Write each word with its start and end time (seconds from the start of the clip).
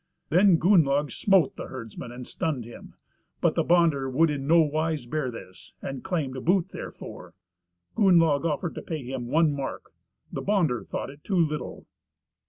Then 0.29 0.57
Gunnlaug 0.57 1.11
smote 1.11 1.55
the 1.57 1.67
herdsman, 1.67 2.11
and 2.11 2.25
stunned 2.25 2.65
him; 2.65 2.95
but 3.39 3.53
the 3.53 3.61
bonder 3.63 4.09
would 4.09 4.31
in 4.31 4.47
nowise 4.47 5.05
bear 5.05 5.29
this, 5.29 5.75
and 5.79 6.03
claimed 6.03 6.43
boot 6.43 6.69
therefor. 6.69 7.35
Gunnlaug 7.95 8.43
offered 8.43 8.73
to 8.73 8.81
pay 8.81 9.03
him 9.03 9.27
one 9.27 9.53
mark. 9.53 9.93
The 10.33 10.41
bonder 10.41 10.83
thought 10.83 11.11
it 11.11 11.23
too 11.23 11.37
little. 11.37 11.85